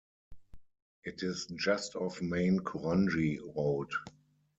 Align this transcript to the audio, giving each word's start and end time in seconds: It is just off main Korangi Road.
It 1.03 1.21
is 1.21 1.45
just 1.55 1.95
off 1.95 2.23
main 2.23 2.61
Korangi 2.61 3.37
Road. 3.55 3.91